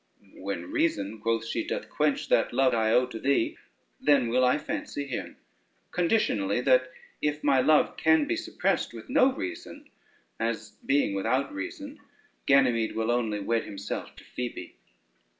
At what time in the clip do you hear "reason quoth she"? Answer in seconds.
0.71-1.63